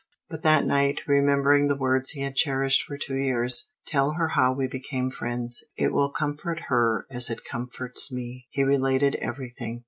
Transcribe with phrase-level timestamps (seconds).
[0.31, 4.51] But that night, remembering the words he had cherished for two years, "Tell her how
[4.51, 5.63] we became friends.
[5.77, 9.79] It will comfort her, as it comforts me," he related everything.